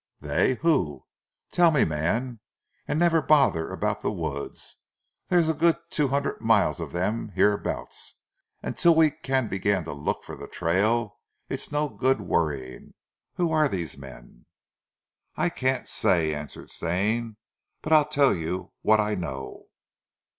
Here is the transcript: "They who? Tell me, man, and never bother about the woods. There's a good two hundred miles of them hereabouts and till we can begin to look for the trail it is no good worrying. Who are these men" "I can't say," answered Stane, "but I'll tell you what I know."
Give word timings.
"They 0.19 0.55
who? 0.55 1.05
Tell 1.51 1.69
me, 1.69 1.85
man, 1.85 2.39
and 2.87 2.97
never 2.97 3.21
bother 3.21 3.69
about 3.69 4.01
the 4.01 4.11
woods. 4.11 4.81
There's 5.29 5.47
a 5.47 5.53
good 5.53 5.77
two 5.91 6.07
hundred 6.07 6.41
miles 6.41 6.79
of 6.79 6.91
them 6.91 7.29
hereabouts 7.35 8.19
and 8.63 8.75
till 8.75 8.95
we 8.95 9.11
can 9.11 9.47
begin 9.47 9.83
to 9.83 9.93
look 9.93 10.23
for 10.23 10.35
the 10.35 10.47
trail 10.47 11.19
it 11.49 11.61
is 11.61 11.71
no 11.71 11.87
good 11.87 12.19
worrying. 12.19 12.95
Who 13.35 13.51
are 13.51 13.67
these 13.69 13.95
men" 13.95 14.47
"I 15.35 15.49
can't 15.49 15.87
say," 15.87 16.33
answered 16.33 16.71
Stane, 16.71 17.37
"but 17.83 17.93
I'll 17.93 18.07
tell 18.09 18.33
you 18.35 18.73
what 18.81 18.99
I 18.99 19.13
know." 19.13 19.65